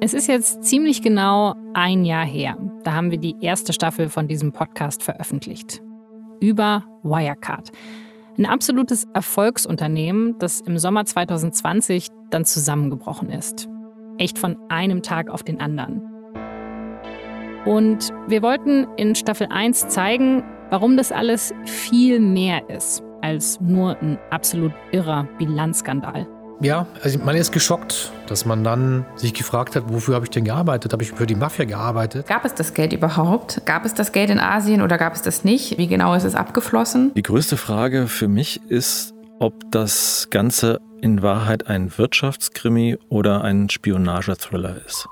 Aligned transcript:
Es 0.00 0.14
ist 0.14 0.28
jetzt 0.28 0.62
ziemlich 0.62 1.02
genau 1.02 1.54
ein 1.74 2.04
Jahr 2.04 2.24
her. 2.24 2.56
Da 2.84 2.92
haben 2.92 3.10
wir 3.10 3.18
die 3.18 3.34
erste 3.40 3.72
Staffel 3.72 4.08
von 4.08 4.28
diesem 4.28 4.52
Podcast 4.52 5.02
veröffentlicht. 5.02 5.82
Über 6.40 6.84
Wirecard. 7.02 7.72
Ein 8.38 8.46
absolutes 8.46 9.08
Erfolgsunternehmen, 9.12 10.38
das 10.38 10.60
im 10.60 10.78
Sommer 10.78 11.04
2020 11.04 12.10
dann 12.30 12.44
zusammengebrochen 12.44 13.28
ist. 13.30 13.68
Echt 14.18 14.38
von 14.38 14.56
einem 14.68 15.02
Tag 15.02 15.30
auf 15.30 15.42
den 15.42 15.60
anderen. 15.60 16.00
Und 17.64 18.12
wir 18.28 18.42
wollten 18.42 18.86
in 18.96 19.16
Staffel 19.16 19.48
1 19.50 19.88
zeigen, 19.88 20.44
warum 20.70 20.96
das 20.96 21.10
alles 21.10 21.52
viel 21.64 22.20
mehr 22.20 22.70
ist 22.70 23.02
als 23.20 23.60
nur 23.60 23.98
ein 23.98 24.16
absolut 24.30 24.72
irrer 24.92 25.24
Bilanzskandal. 25.38 26.28
Ja, 26.60 26.86
also 27.04 27.20
man 27.20 27.36
ist 27.36 27.52
geschockt, 27.52 28.12
dass 28.26 28.44
man 28.44 28.64
dann 28.64 29.06
sich 29.14 29.32
gefragt 29.32 29.76
hat, 29.76 29.84
wofür 29.92 30.16
habe 30.16 30.24
ich 30.24 30.30
denn 30.30 30.44
gearbeitet? 30.44 30.92
Habe 30.92 31.04
ich 31.04 31.12
für 31.12 31.26
die 31.26 31.36
Mafia 31.36 31.64
gearbeitet? 31.64 32.26
Gab 32.26 32.44
es 32.44 32.52
das 32.52 32.74
Geld 32.74 32.92
überhaupt? 32.92 33.62
Gab 33.64 33.84
es 33.84 33.94
das 33.94 34.10
Geld 34.10 34.28
in 34.28 34.40
Asien 34.40 34.82
oder 34.82 34.98
gab 34.98 35.14
es 35.14 35.22
das 35.22 35.44
nicht? 35.44 35.78
Wie 35.78 35.86
genau 35.86 36.14
ist 36.14 36.24
es 36.24 36.34
abgeflossen? 36.34 37.12
Die 37.14 37.22
größte 37.22 37.56
Frage 37.56 38.08
für 38.08 38.26
mich 38.26 38.60
ist, 38.68 39.14
ob 39.38 39.70
das 39.70 40.26
Ganze 40.30 40.80
in 41.00 41.22
Wahrheit 41.22 41.68
ein 41.68 41.96
Wirtschaftskrimi 41.96 42.98
oder 43.08 43.44
ein 43.44 43.70
Spionagethriller 43.70 44.84
ist. 44.84 45.06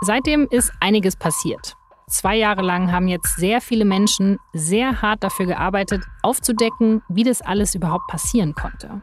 Seitdem 0.00 0.48
ist 0.50 0.72
einiges 0.80 1.14
passiert. 1.14 1.76
Zwei 2.08 2.36
Jahre 2.36 2.62
lang 2.62 2.90
haben 2.90 3.06
jetzt 3.06 3.36
sehr 3.36 3.60
viele 3.60 3.84
Menschen 3.84 4.38
sehr 4.54 5.02
hart 5.02 5.22
dafür 5.22 5.46
gearbeitet, 5.46 6.02
aufzudecken, 6.22 7.02
wie 7.08 7.22
das 7.22 7.42
alles 7.42 7.74
überhaupt 7.74 8.06
passieren 8.08 8.54
konnte. 8.54 9.02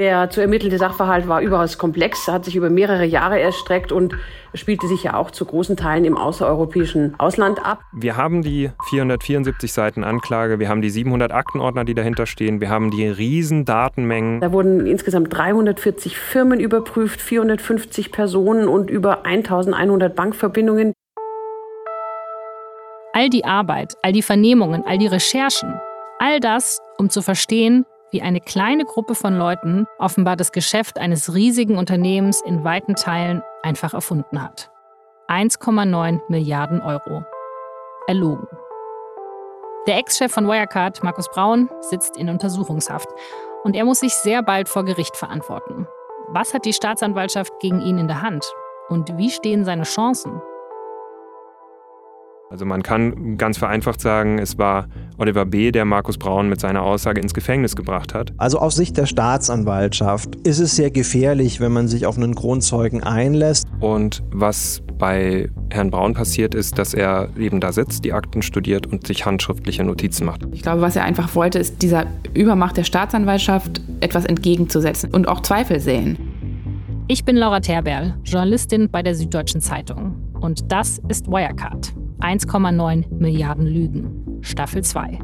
Der 0.00 0.30
zu 0.30 0.40
ermittelte 0.40 0.78
Sachverhalt 0.78 1.28
war 1.28 1.42
überaus 1.42 1.76
komplex, 1.76 2.26
hat 2.26 2.46
sich 2.46 2.56
über 2.56 2.70
mehrere 2.70 3.04
Jahre 3.04 3.38
erstreckt 3.38 3.92
und 3.92 4.14
spielte 4.54 4.86
sich 4.86 5.02
ja 5.02 5.14
auch 5.14 5.30
zu 5.30 5.44
großen 5.44 5.76
Teilen 5.76 6.06
im 6.06 6.16
außereuropäischen 6.16 7.16
Ausland 7.18 7.62
ab. 7.66 7.82
Wir 7.92 8.16
haben 8.16 8.40
die 8.40 8.70
474 8.88 9.70
Seiten 9.70 10.02
Anklage, 10.02 10.58
wir 10.58 10.70
haben 10.70 10.80
die 10.80 10.88
700 10.88 11.32
Aktenordner, 11.32 11.84
die 11.84 11.94
dahinter 11.94 12.24
stehen, 12.24 12.62
wir 12.62 12.70
haben 12.70 12.90
die 12.90 13.06
riesen 13.08 13.66
Datenmengen. 13.66 14.40
Da 14.40 14.52
wurden 14.52 14.86
insgesamt 14.86 15.36
340 15.36 16.16
Firmen 16.16 16.60
überprüft, 16.60 17.20
450 17.20 18.10
Personen 18.10 18.68
und 18.68 18.88
über 18.88 19.26
1100 19.26 20.16
Bankverbindungen. 20.16 20.94
All 23.20 23.28
die 23.28 23.44
Arbeit, 23.44 23.98
all 24.00 24.12
die 24.12 24.22
Vernehmungen, 24.22 24.82
all 24.86 24.96
die 24.96 25.06
Recherchen, 25.06 25.78
all 26.18 26.40
das, 26.40 26.80
um 26.96 27.10
zu 27.10 27.20
verstehen, 27.20 27.84
wie 28.12 28.22
eine 28.22 28.40
kleine 28.40 28.86
Gruppe 28.86 29.14
von 29.14 29.36
Leuten 29.36 29.86
offenbar 29.98 30.36
das 30.36 30.52
Geschäft 30.52 30.98
eines 30.98 31.34
riesigen 31.34 31.76
Unternehmens 31.76 32.40
in 32.40 32.64
weiten 32.64 32.94
Teilen 32.94 33.42
einfach 33.62 33.92
erfunden 33.92 34.42
hat. 34.42 34.70
1,9 35.28 36.22
Milliarden 36.30 36.80
Euro. 36.80 37.22
Erlogen. 38.06 38.48
Der 39.86 39.98
Ex-Chef 39.98 40.32
von 40.32 40.48
Wirecard, 40.48 41.02
Markus 41.02 41.28
Braun, 41.28 41.68
sitzt 41.80 42.16
in 42.16 42.30
Untersuchungshaft 42.30 43.08
und 43.64 43.76
er 43.76 43.84
muss 43.84 44.00
sich 44.00 44.14
sehr 44.14 44.42
bald 44.42 44.66
vor 44.66 44.86
Gericht 44.86 45.14
verantworten. 45.14 45.86
Was 46.28 46.54
hat 46.54 46.64
die 46.64 46.72
Staatsanwaltschaft 46.72 47.52
gegen 47.60 47.82
ihn 47.82 47.98
in 47.98 48.08
der 48.08 48.22
Hand? 48.22 48.50
Und 48.88 49.18
wie 49.18 49.28
stehen 49.28 49.66
seine 49.66 49.82
Chancen? 49.82 50.40
Also 52.52 52.64
man 52.64 52.82
kann 52.82 53.38
ganz 53.38 53.58
vereinfacht 53.58 54.00
sagen, 54.00 54.40
es 54.40 54.58
war 54.58 54.88
Oliver 55.18 55.46
B., 55.46 55.70
der 55.70 55.84
Markus 55.84 56.18
Braun 56.18 56.48
mit 56.48 56.58
seiner 56.58 56.82
Aussage 56.82 57.20
ins 57.20 57.32
Gefängnis 57.32 57.76
gebracht 57.76 58.12
hat. 58.12 58.32
Also 58.38 58.58
aus 58.58 58.74
Sicht 58.74 58.96
der 58.96 59.06
Staatsanwaltschaft 59.06 60.34
ist 60.42 60.58
es 60.58 60.74
sehr 60.74 60.90
gefährlich, 60.90 61.60
wenn 61.60 61.70
man 61.70 61.86
sich 61.86 62.06
auf 62.06 62.16
einen 62.16 62.34
Kronzeugen 62.34 63.04
einlässt. 63.04 63.68
Und 63.78 64.24
was 64.32 64.82
bei 64.98 65.48
Herrn 65.70 65.92
Braun 65.92 66.14
passiert 66.14 66.56
ist, 66.56 66.76
dass 66.76 66.92
er 66.92 67.28
eben 67.38 67.60
da 67.60 67.70
sitzt, 67.70 68.04
die 68.04 68.12
Akten 68.12 68.42
studiert 68.42 68.88
und 68.88 69.06
sich 69.06 69.24
handschriftliche 69.24 69.84
Notizen 69.84 70.24
macht. 70.24 70.42
Ich 70.50 70.62
glaube, 70.62 70.80
was 70.80 70.96
er 70.96 71.04
einfach 71.04 71.36
wollte, 71.36 71.60
ist 71.60 71.82
dieser 71.82 72.06
Übermacht 72.34 72.76
der 72.76 72.84
Staatsanwaltschaft 72.84 73.80
etwas 74.00 74.24
entgegenzusetzen 74.24 75.14
und 75.14 75.28
auch 75.28 75.42
Zweifel 75.42 75.78
sehen. 75.78 76.18
Ich 77.06 77.24
bin 77.24 77.36
Laura 77.36 77.60
Terberl, 77.60 78.16
Journalistin 78.24 78.90
bei 78.90 79.04
der 79.04 79.14
Süddeutschen 79.14 79.60
Zeitung. 79.60 80.16
Und 80.40 80.72
das 80.72 81.00
ist 81.06 81.28
Wirecard. 81.28 81.92
1,9 82.20 83.12
Milliarden 83.18 83.66
Lügen. 83.66 84.40
Staffel 84.42 84.82
2. 84.82 85.18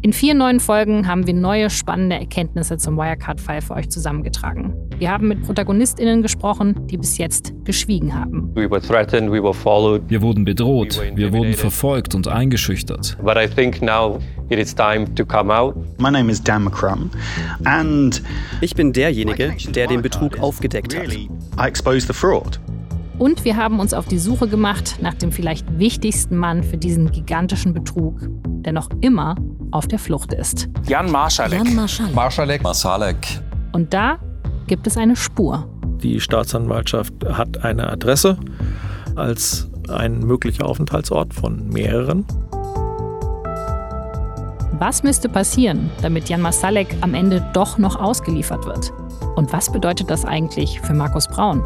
In 0.00 0.12
vier 0.12 0.34
neuen 0.34 0.60
Folgen 0.60 1.08
haben 1.08 1.26
wir 1.26 1.34
neue 1.34 1.70
spannende 1.70 2.14
Erkenntnisse 2.14 2.76
zum 2.76 2.96
Wirecard-Fall 2.96 3.60
für 3.62 3.74
euch 3.74 3.90
zusammengetragen. 3.90 4.72
Wir 4.98 5.10
haben 5.10 5.26
mit 5.26 5.42
ProtagonistInnen 5.42 6.22
gesprochen, 6.22 6.86
die 6.86 6.96
bis 6.96 7.18
jetzt 7.18 7.52
geschwiegen 7.64 8.14
haben. 8.14 8.52
Wir 10.08 10.22
wurden 10.22 10.44
bedroht, 10.44 11.02
wir 11.16 11.32
wurden 11.32 11.54
verfolgt 11.54 12.14
und 12.14 12.28
eingeschüchtert. 12.28 13.18
Ich 18.60 18.76
bin 18.76 18.92
derjenige, 18.92 19.54
der 19.74 19.88
den 19.88 20.02
Betrug 20.02 20.38
aufgedeckt 20.38 20.96
hat. 20.96 21.16
Und 23.18 23.44
wir 23.44 23.56
haben 23.56 23.80
uns 23.80 23.94
auf 23.94 24.06
die 24.06 24.18
Suche 24.18 24.46
gemacht 24.46 24.98
nach 25.00 25.14
dem 25.14 25.32
vielleicht 25.32 25.78
wichtigsten 25.78 26.36
Mann 26.36 26.62
für 26.62 26.76
diesen 26.76 27.10
gigantischen 27.10 27.74
Betrug, 27.74 28.20
der 28.46 28.72
noch 28.72 28.88
immer 29.00 29.34
auf 29.72 29.88
der 29.88 29.98
Flucht 29.98 30.32
ist. 30.32 30.68
Jan 30.86 31.10
Marschalek. 31.10 31.64
Jan 31.64 31.74
Marschalek. 31.74 32.14
Marschalek. 32.14 32.62
Marschalek. 32.62 33.16
Und 33.72 33.92
da 33.92 34.18
gibt 34.68 34.86
es 34.86 34.96
eine 34.96 35.16
Spur. 35.16 35.68
Die 36.00 36.20
Staatsanwaltschaft 36.20 37.12
hat 37.26 37.64
eine 37.64 37.90
Adresse 37.90 38.38
als 39.16 39.68
ein 39.88 40.20
möglicher 40.20 40.64
Aufenthaltsort 40.66 41.34
von 41.34 41.68
mehreren. 41.68 42.24
Was 44.78 45.02
müsste 45.02 45.28
passieren, 45.28 45.90
damit 46.02 46.28
Jan 46.28 46.40
Masalek 46.40 46.94
am 47.00 47.14
Ende 47.14 47.44
doch 47.52 47.78
noch 47.78 47.96
ausgeliefert 47.96 48.64
wird? 48.64 48.92
Und 49.34 49.52
was 49.52 49.72
bedeutet 49.72 50.08
das 50.08 50.24
eigentlich 50.24 50.80
für 50.82 50.94
Markus 50.94 51.26
Braun? 51.26 51.64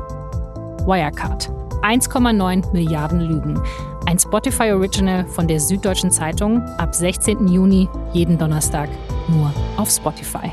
Wirecard. 0.87 1.50
1,9 1.82 2.72
Milliarden 2.72 3.20
Lügen. 3.20 3.60
Ein 4.06 4.19
Spotify 4.19 4.72
Original 4.72 5.26
von 5.26 5.48
der 5.48 5.60
Süddeutschen 5.60 6.10
Zeitung 6.10 6.62
ab 6.78 6.94
16. 6.94 7.48
Juni 7.48 7.88
jeden 8.12 8.38
Donnerstag 8.38 8.88
nur 9.28 9.53
auf 9.76 9.91
Spotify. 9.91 10.53